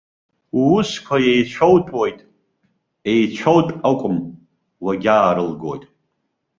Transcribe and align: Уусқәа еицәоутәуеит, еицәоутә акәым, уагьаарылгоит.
Уусқәа 0.59 1.15
еицәоутәуеит, 1.31 2.19
еицәоутә 3.11 3.73
акәым, 3.89 4.17
уагьаарылгоит. 4.83 5.83